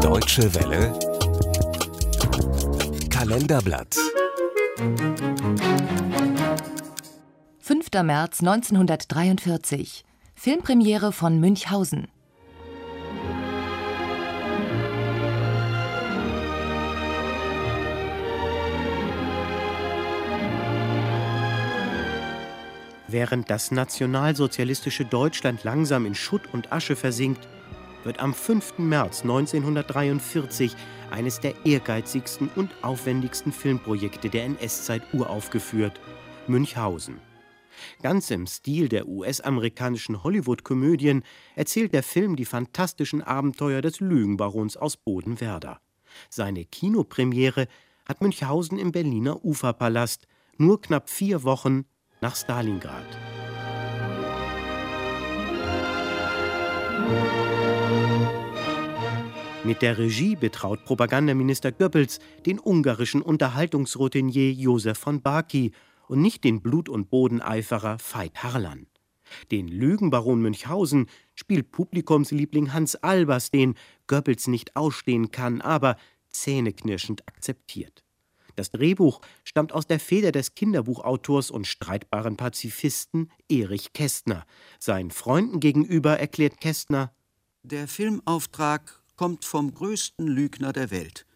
Deutsche 0.00 0.54
Welle. 0.54 0.92
Kalenderblatt. 3.08 3.96
5. 7.60 7.86
März 8.02 8.40
1943 8.40 10.04
Filmpremiere 10.34 11.12
von 11.12 11.40
Münchhausen. 11.40 12.08
Während 23.08 23.48
das 23.50 23.70
nationalsozialistische 23.70 25.04
Deutschland 25.04 25.64
langsam 25.64 26.06
in 26.06 26.14
Schutt 26.14 26.42
und 26.52 26.72
Asche 26.72 26.96
versinkt, 26.96 27.48
wird 28.06 28.20
am 28.20 28.32
5. 28.32 28.78
März 28.78 29.22
1943 29.22 30.74
eines 31.10 31.40
der 31.40 31.54
ehrgeizigsten 31.66 32.48
und 32.56 32.70
aufwendigsten 32.82 33.52
Filmprojekte 33.52 34.30
der 34.30 34.44
NS-Zeit 34.44 35.02
uraufgeführt: 35.12 36.00
Münchhausen. 36.46 37.18
Ganz 38.00 38.30
im 38.30 38.46
Stil 38.46 38.88
der 38.88 39.06
US-amerikanischen 39.06 40.22
Hollywood-Komödien 40.22 41.22
erzählt 41.54 41.92
der 41.92 42.02
Film 42.02 42.36
die 42.36 42.46
fantastischen 42.46 43.22
Abenteuer 43.22 43.82
des 43.82 44.00
Lügenbarons 44.00 44.76
aus 44.76 44.96
Bodenwerder. 44.96 45.80
Seine 46.30 46.64
Kinopremiere 46.64 47.66
hat 48.08 48.22
Münchhausen 48.22 48.78
im 48.78 48.92
Berliner 48.92 49.44
Uferpalast, 49.44 50.26
nur 50.56 50.80
knapp 50.80 51.10
vier 51.10 51.42
Wochen 51.42 51.84
nach 52.22 52.34
Stalingrad. 52.34 53.04
Mit 59.66 59.82
der 59.82 59.98
Regie 59.98 60.36
betraut 60.36 60.84
Propagandaminister 60.84 61.72
Goebbels 61.72 62.20
den 62.46 62.60
ungarischen 62.60 63.20
Unterhaltungsroutinier 63.20 64.52
Josef 64.52 64.96
von 64.96 65.22
Baki 65.22 65.72
und 66.06 66.22
nicht 66.22 66.44
den 66.44 66.62
Blut- 66.62 66.88
und 66.88 67.10
Bodeneiferer 67.10 67.98
Veit 67.98 68.44
Harlan. 68.44 68.86
Den 69.50 69.66
Lügenbaron 69.66 70.40
Münchhausen 70.40 71.08
spielt 71.34 71.72
Publikumsliebling 71.72 72.72
Hans 72.72 72.94
Albers, 72.94 73.50
den 73.50 73.74
Goebbels 74.06 74.46
nicht 74.46 74.76
ausstehen 74.76 75.32
kann, 75.32 75.60
aber 75.60 75.96
zähneknirschend 76.30 77.26
akzeptiert. 77.26 78.04
Das 78.54 78.70
Drehbuch 78.70 79.20
stammt 79.42 79.72
aus 79.72 79.88
der 79.88 79.98
Feder 79.98 80.30
des 80.30 80.54
Kinderbuchautors 80.54 81.50
und 81.50 81.66
streitbaren 81.66 82.36
Pazifisten 82.36 83.32
Erich 83.50 83.92
Kästner. 83.92 84.46
Seinen 84.78 85.10
Freunden 85.10 85.58
gegenüber 85.58 86.20
erklärt 86.20 86.60
Kästner: 86.60 87.12
Der 87.64 87.88
Filmauftrag 87.88 89.02
kommt 89.16 89.44
vom 89.44 89.74
größten 89.74 90.26
Lügner 90.26 90.72
der 90.72 90.90
Welt. 90.90 91.26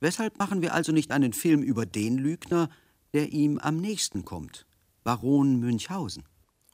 Weshalb 0.00 0.38
machen 0.38 0.62
wir 0.62 0.74
also 0.74 0.92
nicht 0.92 1.10
einen 1.10 1.32
Film 1.32 1.62
über 1.62 1.86
den 1.86 2.18
Lügner, 2.18 2.68
der 3.12 3.32
ihm 3.32 3.58
am 3.58 3.78
nächsten 3.78 4.24
kommt? 4.24 4.66
Baron 5.02 5.60
Münchhausen. 5.60 6.24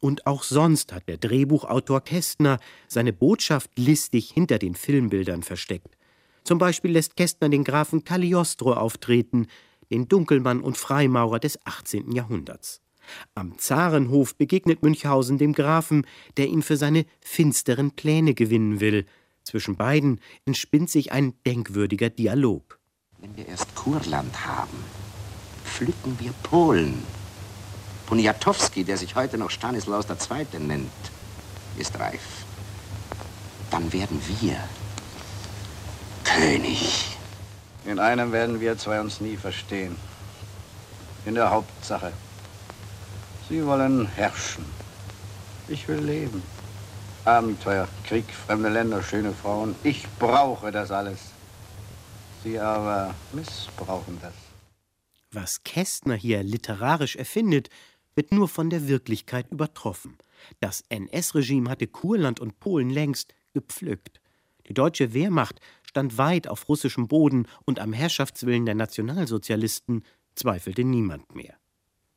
Und 0.00 0.26
auch 0.26 0.42
sonst 0.42 0.92
hat 0.92 1.08
der 1.08 1.18
Drehbuchautor 1.18 2.00
Kästner 2.00 2.58
seine 2.88 3.12
Botschaft 3.12 3.70
listig 3.76 4.30
hinter 4.30 4.58
den 4.58 4.74
Filmbildern 4.74 5.42
versteckt. 5.42 5.96
Zum 6.42 6.58
Beispiel 6.58 6.92
lässt 6.92 7.16
Kästner 7.16 7.50
den 7.50 7.64
Grafen 7.64 8.04
Cagliostro 8.04 8.72
auftreten, 8.72 9.46
den 9.90 10.08
Dunkelmann 10.08 10.62
und 10.62 10.78
Freimaurer 10.78 11.38
des 11.38 11.58
18. 11.66 12.12
Jahrhunderts. 12.12 12.80
Am 13.34 13.58
Zarenhof 13.58 14.36
begegnet 14.36 14.82
Münchhausen 14.82 15.36
dem 15.36 15.52
Grafen, 15.52 16.06
der 16.36 16.48
ihn 16.48 16.62
für 16.62 16.76
seine 16.76 17.04
finsteren 17.20 17.90
Pläne 17.90 18.34
gewinnen 18.34 18.80
will. 18.80 19.04
Zwischen 19.50 19.74
beiden 19.74 20.20
entspinnt 20.44 20.90
sich 20.90 21.10
ein 21.10 21.34
denkwürdiger 21.44 22.08
Dialog. 22.08 22.78
Wenn 23.18 23.36
wir 23.36 23.48
erst 23.48 23.74
Kurland 23.74 24.46
haben, 24.46 24.84
pflücken 25.64 26.16
wir 26.20 26.30
Polen. 26.44 27.02
Poniatowski, 28.06 28.84
der 28.84 28.96
sich 28.96 29.16
heute 29.16 29.38
noch 29.38 29.50
Stanislaus 29.50 30.06
II. 30.08 30.60
nennt, 30.60 30.92
ist 31.76 31.98
reif. 31.98 32.44
Dann 33.72 33.92
werden 33.92 34.22
wir 34.40 34.56
König. 36.22 37.16
In 37.86 37.98
einem 37.98 38.30
werden 38.30 38.60
wir 38.60 38.78
zwei 38.78 39.00
uns 39.00 39.20
nie 39.20 39.36
verstehen. 39.36 39.96
In 41.26 41.34
der 41.34 41.50
Hauptsache. 41.50 42.12
Sie 43.48 43.66
wollen 43.66 44.06
herrschen. 44.06 44.64
Ich 45.66 45.88
will 45.88 45.98
leben. 45.98 46.40
Abenteuer, 47.24 47.86
Krieg, 48.04 48.24
fremde 48.32 48.70
Länder, 48.70 49.02
schöne 49.02 49.32
Frauen. 49.32 49.74
Ich 49.84 50.06
brauche 50.18 50.70
das 50.70 50.90
alles. 50.90 51.18
Sie 52.42 52.58
aber 52.58 53.14
missbrauchen 53.32 54.18
das. 54.22 54.32
Was 55.30 55.62
Kästner 55.62 56.14
hier 56.14 56.42
literarisch 56.42 57.16
erfindet, 57.16 57.68
wird 58.14 58.32
nur 58.32 58.48
von 58.48 58.70
der 58.70 58.88
Wirklichkeit 58.88 59.50
übertroffen. 59.50 60.16
Das 60.60 60.82
NS-Regime 60.88 61.68
hatte 61.68 61.86
Kurland 61.86 62.40
und 62.40 62.58
Polen 62.58 62.88
längst 62.88 63.34
gepflückt. 63.52 64.20
Die 64.66 64.74
deutsche 64.74 65.12
Wehrmacht 65.12 65.60
stand 65.86 66.16
weit 66.16 66.48
auf 66.48 66.68
russischem 66.68 67.06
Boden 67.06 67.46
und 67.66 67.80
am 67.80 67.92
Herrschaftswillen 67.92 68.64
der 68.64 68.74
Nationalsozialisten 68.74 70.04
zweifelte 70.34 70.84
niemand 70.84 71.34
mehr. 71.34 71.54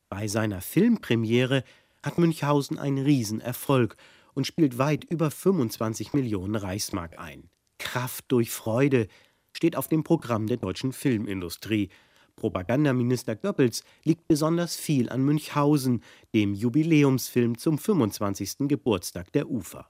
Bei 0.08 0.28
seiner 0.28 0.62
Filmpremiere 0.62 1.64
hat 2.04 2.18
Münchhausen 2.18 2.80
einen 2.80 3.04
Riesenerfolg 3.04 3.98
und 4.34 4.48
spielt 4.48 4.78
weit 4.78 5.04
über 5.04 5.32
25 5.32 6.14
Millionen 6.14 6.56
Reichsmark 6.56 7.20
ein. 7.20 7.50
Kraft 7.78 8.26
durch 8.30 8.52
Freude 8.52 9.08
steht 9.52 9.76
auf 9.76 9.88
dem 9.88 10.04
Programm 10.04 10.48
der 10.48 10.58
deutschen 10.58 10.94
Filmindustrie. 10.94 11.90
Propagandaminister 12.36 13.36
Goebbels 13.36 13.84
liegt 14.04 14.28
besonders 14.28 14.76
viel 14.76 15.10
an 15.10 15.24
Münchhausen, 15.24 16.02
dem 16.34 16.54
Jubiläumsfilm 16.54 17.58
zum 17.58 17.78
25. 17.78 18.68
Geburtstag 18.68 19.32
der 19.34 19.50
Ufer. 19.50 19.88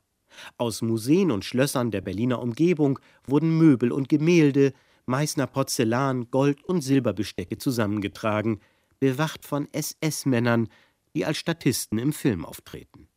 Aus 0.57 0.81
Museen 0.81 1.31
und 1.31 1.45
Schlössern 1.45 1.91
der 1.91 2.01
Berliner 2.01 2.41
Umgebung 2.41 2.99
wurden 3.25 3.57
Möbel 3.57 3.91
und 3.91 4.09
Gemälde, 4.09 4.73
Meißner 5.05 5.47
Porzellan, 5.47 6.31
Gold- 6.31 6.63
und 6.63 6.81
Silberbestecke 6.81 7.57
zusammengetragen, 7.57 8.59
bewacht 8.99 9.45
von 9.45 9.67
SS-Männern, 9.71 10.69
die 11.15 11.25
als 11.25 11.37
Statisten 11.37 11.99
im 11.99 12.13
Film 12.13 12.45
auftreten. 12.45 13.07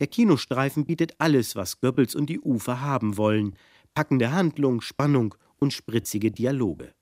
Der 0.00 0.06
Kinostreifen 0.06 0.86
bietet 0.86 1.14
alles, 1.18 1.56
was 1.56 1.80
Goebbels 1.80 2.14
und 2.14 2.30
die 2.30 2.40
Ufer 2.40 2.80
haben 2.80 3.16
wollen: 3.16 3.56
packende 3.94 4.32
Handlung, 4.32 4.80
Spannung 4.80 5.34
und 5.58 5.72
spritzige 5.72 6.30
Dialoge. 6.30 6.94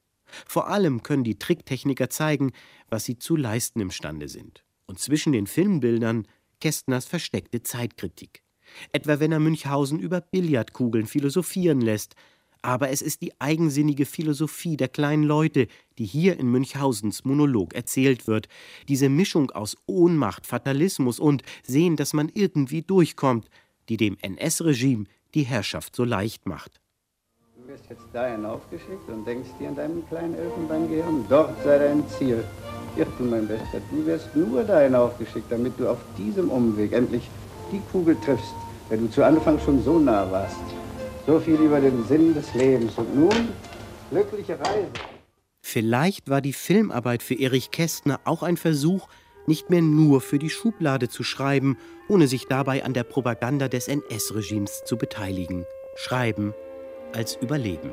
Vor 0.47 0.69
allem 0.69 1.03
können 1.03 1.25
die 1.25 1.39
Tricktechniker 1.39 2.11
zeigen, 2.11 2.53
was 2.89 3.05
sie 3.05 3.19
zu 3.19 3.37
leisten 3.37 3.81
imstande 3.81 4.29
sind. 4.29 4.65
Und 4.87 4.99
zwischen 4.99 5.33
den 5.33 5.47
Filmbildern 5.47 6.27
Kästners 6.61 7.07
versteckte 7.07 7.63
Zeitkritik 7.63 8.45
etwa 8.93 9.21
wenn 9.21 9.33
er 9.33 9.41
Münchhausen 9.41 9.99
über 9.99 10.21
Billardkugeln 10.21 11.07
philosophieren 11.07 11.81
lässt. 11.81 12.15
Aber 12.65 12.89
es 12.89 13.03
ist 13.03 13.21
die 13.21 13.39
eigensinnige 13.43 14.07
Philosophie 14.07 14.79
der 14.79 14.89
kleinen 14.89 15.25
Leute, 15.25 15.67
die 15.99 16.07
hier 16.07 16.39
in 16.39 16.47
Münchhausens 16.51 17.27
Monolog 17.27 17.75
erzählt 17.75 18.27
wird. 18.27 18.49
Diese 18.89 19.11
Mischung 19.11 19.51
aus 19.51 19.77
Ohnmacht, 19.85 20.47
Fatalismus 20.47 21.21
und 21.21 21.43
Sehen, 21.63 21.97
dass 21.97 22.15
man 22.15 22.31
irgendwie 22.33 22.81
durchkommt, 22.81 23.51
die 23.91 23.99
dem 23.99 24.17
NS-Regime 24.23 25.05
die 25.35 25.43
Herrschaft 25.43 25.95
so 25.95 26.05
leicht 26.05 26.47
macht. 26.47 26.81
Du 27.55 27.69
wirst 27.69 27.85
jetzt 27.91 28.07
dahin 28.15 28.47
aufgeschickt 28.47 29.11
und 29.11 29.27
denkst 29.27 29.51
dir 29.61 29.69
in 29.69 29.77
deinem 29.77 30.09
kleinen 30.09 30.35
Elfenbeingehirn, 30.35 31.27
dort 31.29 31.63
sei 31.65 31.79
dein 31.79 32.09
Ziel. 32.09 32.43
Irrtum, 32.97 33.29
mein 33.29 33.47
Bester, 33.47 33.83
du 33.91 34.07
wirst 34.07 34.35
nur 34.35 34.65
dahin 34.65 34.95
aufgeschickt, 34.95 35.53
damit 35.53 35.79
du 35.79 35.91
auf 35.91 35.99
diesem 36.17 36.49
Umweg 36.49 36.95
endlich 36.95 37.29
die 37.71 37.83
Kugel 37.93 38.17
triffst, 38.25 38.55
der 38.89 38.97
du 38.97 39.11
zu 39.11 39.23
Anfang 39.23 39.61
schon 39.61 39.85
so 39.85 39.99
nah 39.99 40.31
warst. 40.31 40.84
So 41.27 41.41
viel 41.41 41.55
über 41.55 41.81
den 41.81 42.05
Sinn 42.05 42.35
des 42.35 42.53
Lebens. 42.55 42.93
Und 42.97 43.17
nun, 43.17 43.49
glückliche 44.11 44.59
Reise. 44.59 44.89
Vielleicht 45.63 46.29
war 46.29 46.43
die 46.43 46.53
Filmarbeit 46.53 47.23
für 47.23 47.35
Erich 47.35 47.71
Kästner 47.71 48.21
auch 48.25 48.43
ein 48.43 48.59
Versuch, 48.59 49.09
nicht 49.47 49.71
mehr 49.71 49.83
nur 49.83 50.21
für 50.21 50.39
die 50.39 50.51
Schublade 50.51 51.09
zu 51.09 51.23
schreiben, 51.23 51.79
ohne 52.09 52.29
sich 52.29 52.47
dabei 52.47 52.85
an 52.85 52.93
der 52.93 53.05
Propaganda 53.05 53.69
des 53.69 53.89
NS-Regimes 53.89 54.85
zu 54.85 54.97
beteiligen. 54.97 55.65
Schreiben 55.97 56.55
als 57.15 57.37
Überleben. 57.37 57.91